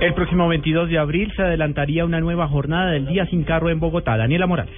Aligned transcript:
El 0.00 0.14
próximo 0.14 0.48
22 0.48 0.88
de 0.88 0.98
abril 0.98 1.30
se 1.36 1.42
adelantaría 1.42 2.06
una 2.06 2.20
nueva 2.20 2.48
jornada 2.48 2.90
del 2.92 3.04
Día 3.04 3.26
Sin 3.26 3.44
Carro 3.44 3.68
en 3.68 3.80
Bogotá. 3.80 4.16
Daniela 4.16 4.46
Morales. 4.46 4.72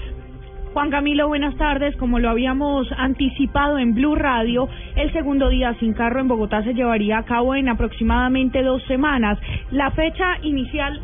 Juan 0.72 0.90
Camilo, 0.90 1.28
buenas 1.28 1.54
tardes. 1.56 1.94
Como 1.96 2.18
lo 2.18 2.28
habíamos 2.28 2.90
anticipado 2.96 3.78
en 3.78 3.94
Blue 3.94 4.16
Radio, 4.16 4.68
el 4.96 5.12
segundo 5.12 5.48
día 5.48 5.76
sin 5.78 5.92
carro 5.92 6.18
en 6.18 6.26
Bogotá 6.26 6.64
se 6.64 6.74
llevaría 6.74 7.18
a 7.18 7.24
cabo 7.24 7.54
en 7.54 7.68
aproximadamente 7.68 8.64
dos 8.64 8.82
semanas. 8.88 9.38
La 9.70 9.92
fecha 9.92 10.38
inicial 10.42 11.00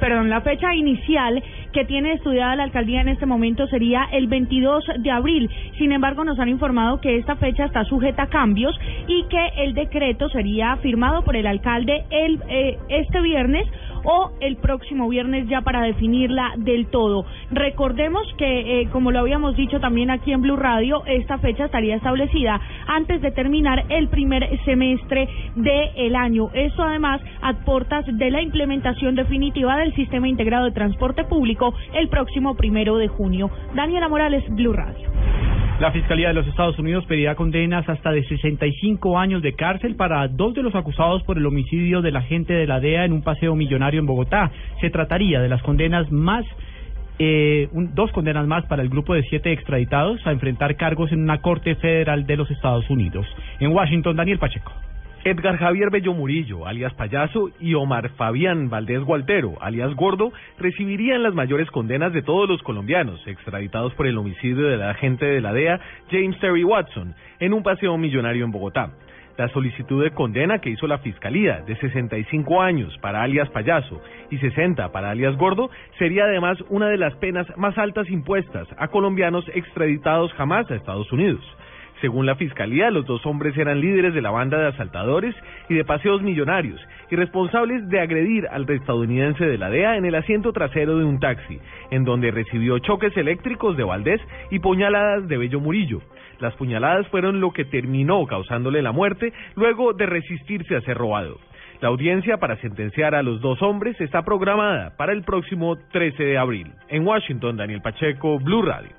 perdón, 0.00 0.30
la 0.30 0.40
fecha 0.40 0.74
inicial 0.74 1.42
que 1.72 1.84
tiene 1.84 2.12
estudiada 2.12 2.56
la 2.56 2.64
alcaldía 2.64 3.00
en 3.00 3.08
este 3.08 3.26
momento 3.26 3.66
sería 3.66 4.04
el 4.12 4.28
22 4.28 4.84
de 4.98 5.10
abril. 5.10 5.50
Sin 5.78 5.92
embargo, 5.92 6.24
nos 6.24 6.38
han 6.38 6.48
informado 6.48 7.00
que 7.00 7.16
esta 7.16 7.36
fecha 7.36 7.64
está 7.64 7.84
sujeta 7.84 8.24
a 8.24 8.28
cambios 8.28 8.78
y 9.06 9.24
que 9.24 9.64
el 9.64 9.74
decreto 9.74 10.28
sería 10.28 10.76
firmado 10.76 11.22
por 11.22 11.36
el 11.36 11.46
alcalde 11.46 12.04
el, 12.10 12.40
eh, 12.48 12.78
este 12.88 13.20
viernes 13.20 13.66
o 14.04 14.30
el 14.40 14.56
próximo 14.56 15.08
viernes 15.08 15.48
ya 15.48 15.62
para 15.62 15.82
definirla 15.82 16.52
del 16.56 16.86
todo. 16.86 17.26
Recordemos 17.50 18.22
que, 18.38 18.82
eh, 18.82 18.88
como 18.92 19.10
lo 19.10 19.20
habíamos 19.20 19.56
dicho 19.56 19.80
también 19.80 20.10
aquí 20.10 20.32
en 20.32 20.42
Blue 20.42 20.56
Radio, 20.56 21.02
esta 21.06 21.38
fecha 21.38 21.64
estaría 21.64 21.96
establecida 21.96 22.60
antes 22.86 23.20
de 23.20 23.30
terminar 23.32 23.84
el 23.88 24.08
primer 24.08 24.48
semestre 24.64 25.28
del 25.56 26.14
año. 26.14 26.50
Esto 26.54 26.82
además 26.82 27.20
a 27.42 27.54
de 28.06 28.30
la 28.30 28.42
implementación 28.42 29.14
definitiva 29.14 29.76
del 29.76 29.94
sistema 29.94 30.28
integrado 30.28 30.66
de 30.66 30.72
transporte 30.72 31.24
público 31.24 31.74
el 31.94 32.08
próximo 32.08 32.54
primero 32.54 32.96
de 32.98 33.08
junio. 33.08 33.50
Daniela 33.74 34.08
Morales, 34.08 34.44
Blue 34.50 34.72
Radio. 34.72 35.08
La 35.80 35.90
Fiscalía 35.90 36.28
de 36.28 36.34
los 36.34 36.46
Estados 36.46 36.78
Unidos 36.78 37.04
pedirá 37.06 37.34
condenas 37.34 37.88
hasta 37.88 38.12
de 38.12 38.22
65 38.22 39.18
años 39.18 39.42
de 39.42 39.54
cárcel 39.54 39.96
para 39.96 40.28
dos 40.28 40.54
de 40.54 40.62
los 40.62 40.74
acusados 40.76 41.24
por 41.24 41.36
el 41.36 41.44
homicidio 41.44 42.00
del 42.00 42.14
agente 42.14 42.52
de 42.52 42.68
la 42.68 42.78
DEA 42.78 43.04
en 43.04 43.12
un 43.12 43.22
paseo 43.22 43.56
millonario 43.56 43.98
en 43.98 44.06
Bogotá. 44.06 44.52
Se 44.80 44.90
trataría 44.90 45.40
de 45.40 45.48
las 45.48 45.62
condenas 45.62 46.10
más 46.12 46.44
eh, 47.18 47.68
dos 47.72 48.12
condenas 48.12 48.46
más 48.46 48.64
para 48.66 48.82
el 48.82 48.88
grupo 48.88 49.14
de 49.14 49.24
siete 49.24 49.52
extraditados 49.52 50.24
a 50.26 50.30
enfrentar 50.30 50.76
cargos 50.76 51.10
en 51.10 51.22
una 51.22 51.40
corte 51.40 51.74
federal 51.74 52.24
de 52.24 52.36
los 52.36 52.50
Estados 52.52 52.88
Unidos. 52.88 53.26
En 53.58 53.72
Washington, 53.72 54.14
Daniel 54.14 54.38
Pacheco. 54.38 54.72
Edgar 55.26 55.56
Javier 55.56 55.88
Bello 55.88 56.12
Murillo, 56.12 56.66
alias 56.66 56.92
Payaso, 56.92 57.48
y 57.58 57.72
Omar 57.72 58.10
Fabián 58.10 58.68
Valdés 58.68 59.00
Gualtero, 59.00 59.54
alias 59.62 59.94
Gordo, 59.94 60.32
recibirían 60.58 61.22
las 61.22 61.32
mayores 61.32 61.70
condenas 61.70 62.12
de 62.12 62.20
todos 62.20 62.46
los 62.46 62.62
colombianos, 62.62 63.26
extraditados 63.26 63.94
por 63.94 64.06
el 64.06 64.18
homicidio 64.18 64.68
del 64.68 64.82
agente 64.82 65.24
de 65.24 65.40
la 65.40 65.54
DEA, 65.54 65.80
James 66.10 66.38
Terry 66.40 66.62
Watson, 66.62 67.14
en 67.40 67.54
un 67.54 67.62
paseo 67.62 67.96
millonario 67.96 68.44
en 68.44 68.50
Bogotá. 68.50 68.90
La 69.38 69.48
solicitud 69.48 70.04
de 70.04 70.10
condena 70.10 70.58
que 70.58 70.68
hizo 70.68 70.86
la 70.86 70.98
Fiscalía 70.98 71.62
de 71.66 71.74
65 71.76 72.60
años 72.60 72.94
para 73.00 73.22
alias 73.22 73.48
Payaso 73.48 74.02
y 74.30 74.36
60 74.36 74.92
para 74.92 75.10
alias 75.10 75.38
Gordo 75.38 75.70
sería 75.98 76.24
además 76.24 76.58
una 76.68 76.88
de 76.88 76.98
las 76.98 77.14
penas 77.14 77.46
más 77.56 77.78
altas 77.78 78.10
impuestas 78.10 78.68
a 78.76 78.88
colombianos 78.88 79.46
extraditados 79.54 80.34
jamás 80.34 80.70
a 80.70 80.74
Estados 80.74 81.10
Unidos. 81.10 81.42
Según 82.04 82.26
la 82.26 82.34
fiscalía, 82.34 82.90
los 82.90 83.06
dos 83.06 83.24
hombres 83.24 83.56
eran 83.56 83.80
líderes 83.80 84.12
de 84.12 84.20
la 84.20 84.30
banda 84.30 84.58
de 84.58 84.66
asaltadores 84.66 85.34
y 85.70 85.74
de 85.74 85.86
paseos 85.86 86.20
millonarios 86.20 86.78
y 87.10 87.16
responsables 87.16 87.88
de 87.88 87.98
agredir 87.98 88.46
al 88.48 88.68
estadounidense 88.68 89.46
de 89.46 89.56
la 89.56 89.70
DEA 89.70 89.96
en 89.96 90.04
el 90.04 90.14
asiento 90.14 90.52
trasero 90.52 90.98
de 90.98 91.06
un 91.06 91.18
taxi, 91.18 91.58
en 91.90 92.04
donde 92.04 92.30
recibió 92.30 92.78
choques 92.78 93.16
eléctricos 93.16 93.78
de 93.78 93.84
Valdés 93.84 94.20
y 94.50 94.58
puñaladas 94.58 95.26
de 95.28 95.38
Bello 95.38 95.60
Murillo. 95.60 96.02
Las 96.40 96.54
puñaladas 96.56 97.08
fueron 97.08 97.40
lo 97.40 97.52
que 97.52 97.64
terminó 97.64 98.26
causándole 98.26 98.82
la 98.82 98.92
muerte 98.92 99.32
luego 99.56 99.94
de 99.94 100.04
resistirse 100.04 100.76
a 100.76 100.82
ser 100.82 100.98
robado. 100.98 101.38
La 101.80 101.88
audiencia 101.88 102.36
para 102.36 102.60
sentenciar 102.60 103.14
a 103.14 103.22
los 103.22 103.40
dos 103.40 103.62
hombres 103.62 103.98
está 103.98 104.20
programada 104.24 104.94
para 104.98 105.14
el 105.14 105.22
próximo 105.22 105.78
13 105.90 106.22
de 106.22 106.36
abril. 106.36 106.70
En 106.88 107.06
Washington, 107.06 107.56
Daniel 107.56 107.80
Pacheco, 107.80 108.38
Blue 108.40 108.60
Radio. 108.60 108.90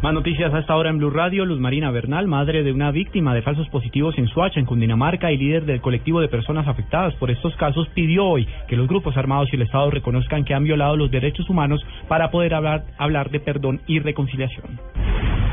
Más 0.00 0.14
noticias 0.14 0.54
a 0.54 0.60
esta 0.60 0.76
hora 0.76 0.90
en 0.90 0.98
Blue 0.98 1.10
Radio. 1.10 1.44
Luz 1.44 1.58
Marina 1.58 1.90
Bernal, 1.90 2.28
madre 2.28 2.62
de 2.62 2.70
una 2.70 2.92
víctima 2.92 3.34
de 3.34 3.42
falsos 3.42 3.68
positivos 3.68 4.16
en 4.16 4.28
Suacha, 4.28 4.60
en 4.60 4.66
Cundinamarca, 4.66 5.32
y 5.32 5.36
líder 5.36 5.64
del 5.64 5.80
colectivo 5.80 6.20
de 6.20 6.28
personas 6.28 6.68
afectadas 6.68 7.16
por 7.16 7.32
estos 7.32 7.56
casos, 7.56 7.88
pidió 7.94 8.24
hoy 8.24 8.46
que 8.68 8.76
los 8.76 8.86
grupos 8.86 9.16
armados 9.16 9.48
y 9.52 9.56
el 9.56 9.62
Estado 9.62 9.90
reconozcan 9.90 10.44
que 10.44 10.54
han 10.54 10.62
violado 10.62 10.96
los 10.96 11.10
derechos 11.10 11.50
humanos 11.50 11.84
para 12.06 12.30
poder 12.30 12.54
hablar, 12.54 12.84
hablar 12.96 13.30
de 13.30 13.40
perdón 13.40 13.80
y 13.88 13.98
reconciliación. 13.98 14.78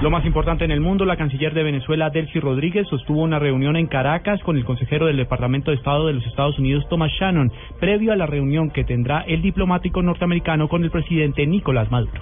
Lo 0.03 0.11
más 0.11 0.23
importante 0.27 0.63
en 0.63 0.69
el 0.69 0.79
mundo, 0.79 1.05
la 1.05 1.17
canciller 1.17 1.55
de 1.55 1.63
Venezuela, 1.63 2.11
Delcy 2.11 2.39
Rodríguez, 2.39 2.85
sostuvo 2.87 3.23
una 3.23 3.39
reunión 3.39 3.75
en 3.75 3.87
Caracas 3.87 4.39
con 4.43 4.57
el 4.57 4.65
consejero 4.65 5.07
del 5.07 5.17
Departamento 5.17 5.71
de 5.71 5.77
Estado 5.77 6.05
de 6.05 6.13
los 6.13 6.27
Estados 6.27 6.59
Unidos, 6.59 6.87
Thomas 6.87 7.11
Shannon, 7.13 7.51
previo 7.79 8.13
a 8.13 8.15
la 8.15 8.27
reunión 8.27 8.69
que 8.69 8.83
tendrá 8.83 9.21
el 9.21 9.41
diplomático 9.41 10.03
norteamericano 10.03 10.67
con 10.67 10.83
el 10.83 10.91
presidente 10.91 11.47
Nicolás 11.47 11.89
Maduro. 11.89 12.21